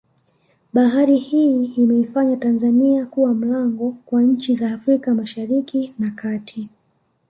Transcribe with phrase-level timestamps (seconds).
[0.73, 6.69] Bahari hii imeifanya Tanzania kuwa mlango kwa nchi za Afrika mashariki na kati